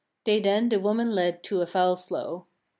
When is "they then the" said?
0.23-0.79